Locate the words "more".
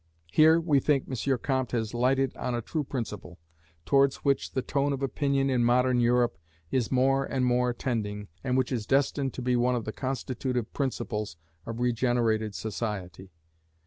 6.91-7.23, 7.45-7.71